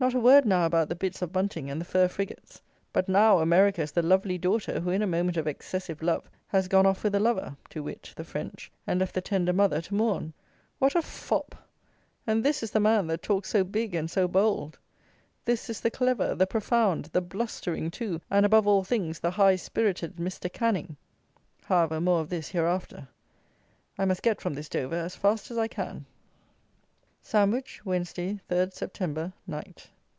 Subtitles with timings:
[0.00, 3.40] Not a word now about the bits of bunting and the fir frigates; but now,
[3.40, 7.02] America is the lovely daughter, who, in a moment of excessive love, has gone off
[7.02, 10.32] with a lover (to wit, the French) and left the tender mother to mourn!
[10.78, 11.68] What a fop!
[12.28, 14.78] And this is the man that talked so big and so bold.
[15.44, 19.56] This is the clever, the profound, the blustering, too, and, above all things, "the high
[19.56, 20.48] spirited" Mr.
[20.50, 20.96] Canning.
[21.64, 23.08] However, more of this, hereafter.
[23.98, 26.06] I must get from this Dover, as fast as I can.
[27.20, 29.32] _Sandwich, Wednesday, 3rd Sept.
[29.46, 29.88] Night.